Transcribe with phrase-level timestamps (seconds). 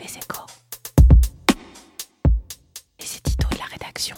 [0.00, 0.46] Les échos.
[2.98, 4.16] Les éditos de la rédaction.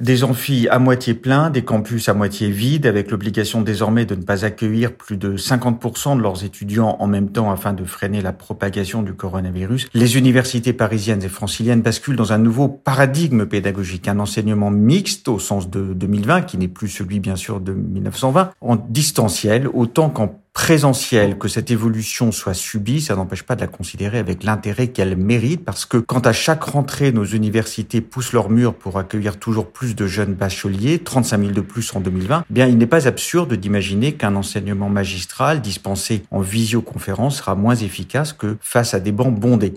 [0.00, 4.22] Des amphis à moitié pleins, des campus à moitié vides, avec l'obligation désormais de ne
[4.22, 8.32] pas accueillir plus de 50% de leurs étudiants en même temps afin de freiner la
[8.32, 14.20] propagation du coronavirus, les universités parisiennes et franciliennes basculent dans un nouveau paradigme pédagogique, un
[14.20, 18.76] enseignement mixte au sens de 2020, qui n'est plus celui bien sûr de 1920, en
[18.76, 24.18] distanciel autant qu'en présentiel, que cette évolution soit subie, ça n'empêche pas de la considérer
[24.18, 28.72] avec l'intérêt qu'elle mérite, parce que quand à chaque rentrée, nos universités poussent leurs murs
[28.72, 32.66] pour accueillir toujours plus de jeunes bacheliers, 35 000 de plus en 2020, eh bien,
[32.66, 38.56] il n'est pas absurde d'imaginer qu'un enseignement magistral dispensé en visioconférence sera moins efficace que
[38.60, 39.74] face à des bancs bondés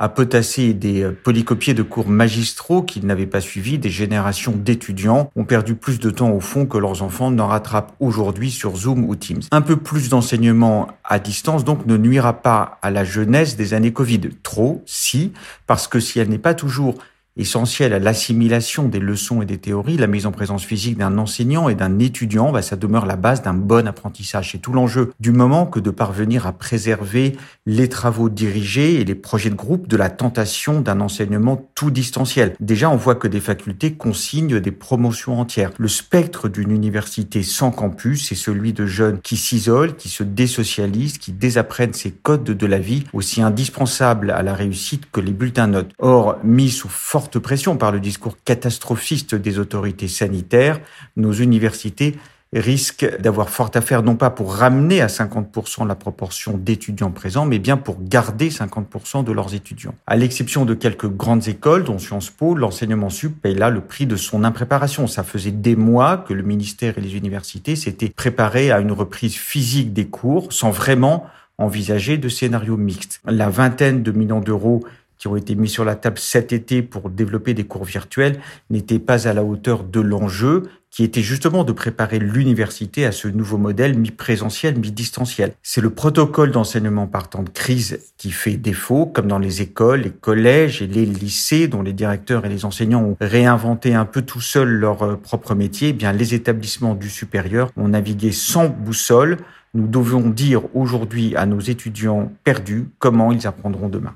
[0.00, 5.30] à potasser des euh, polycopiés de cours magistraux qu'ils n'avaient pas suivis, des générations d'étudiants
[5.36, 9.04] ont perdu plus de temps au fond que leurs enfants n'en rattrapent aujourd'hui sur Zoom
[9.04, 9.42] ou Teams.
[9.52, 13.92] Un peu plus d'enseignement à distance donc ne nuira pas à la jeunesse des années
[13.92, 14.20] Covid.
[14.42, 15.32] Trop, si,
[15.66, 16.94] parce que si elle n'est pas toujours
[17.40, 21.68] essentiel à l'assimilation des leçons et des théories, la mise en présence physique d'un enseignant
[21.68, 24.52] et d'un étudiant, bah, ça demeure la base d'un bon apprentissage.
[24.52, 29.14] C'est tout l'enjeu du moment que de parvenir à préserver les travaux dirigés et les
[29.14, 32.54] projets de groupe de la tentation d'un enseignement tout distanciel.
[32.60, 35.70] Déjà, on voit que des facultés consignent des promotions entières.
[35.78, 41.16] Le spectre d'une université sans campus, c'est celui de jeunes qui s'isolent, qui se désocialisent,
[41.16, 45.68] qui désapprennent ces codes de la vie, aussi indispensables à la réussite que les bulletins
[45.68, 45.92] notes.
[45.98, 50.80] Or, mis sous forte pression par le discours catastrophiste des autorités sanitaires,
[51.16, 52.14] nos universités
[52.52, 57.46] risquent d'avoir fort à faire non pas pour ramener à 50% la proportion d'étudiants présents,
[57.46, 59.94] mais bien pour garder 50% de leurs étudiants.
[60.06, 64.06] À l'exception de quelques grandes écoles, dont Sciences Po, l'enseignement sup paye là le prix
[64.06, 65.06] de son impréparation.
[65.06, 69.36] Ça faisait des mois que le ministère et les universités s'étaient préparés à une reprise
[69.36, 71.26] physique des cours sans vraiment
[71.58, 73.20] envisager de scénario mixte.
[73.26, 74.82] La vingtaine de millions d'euros
[75.20, 78.40] qui ont été mis sur la table cet été pour développer des cours virtuels
[78.70, 83.28] n'étaient pas à la hauteur de l'enjeu qui était justement de préparer l'université à ce
[83.28, 85.52] nouveau modèle mi-présentiel, mi-distanciel.
[85.62, 90.10] C'est le protocole d'enseignement partant de crise qui fait défaut, comme dans les écoles, les
[90.10, 94.40] collèges et les lycées, dont les directeurs et les enseignants ont réinventé un peu tout
[94.40, 95.90] seuls leur euh, propre métier.
[95.90, 99.36] Eh bien, les établissements du supérieur ont navigué sans boussole.
[99.74, 104.12] Nous devons dire aujourd'hui à nos étudiants perdus comment ils apprendront demain.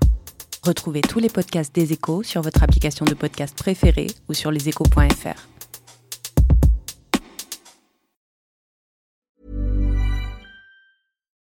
[0.64, 5.38] Retrouvez tous les podcasts des échos sur votre application de podcast préférée ou sur leséchos.fr.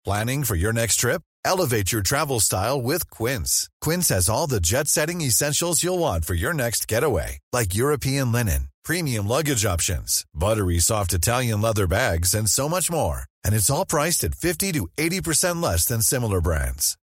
[0.05, 1.21] Planning for your next trip?
[1.43, 3.67] Elevate your travel style with Quince.
[3.81, 8.31] Quince has all the jet setting essentials you'll want for your next getaway, like European
[8.31, 13.23] linen, premium luggage options, buttery soft Italian leather bags, and so much more.
[13.43, 16.97] And it's all priced at 50 to 80% less than similar brands.